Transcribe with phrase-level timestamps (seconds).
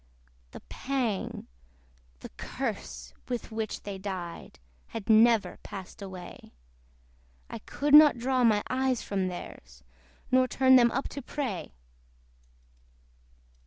[0.49, 1.45] The pang,
[2.21, 6.53] the curse, with which they died, Had never passed away:
[7.51, 9.83] I could not draw my eyes from theirs,
[10.31, 11.75] Nor turn them up to pray.